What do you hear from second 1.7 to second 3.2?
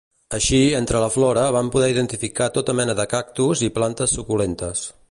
poder identificar tota mena de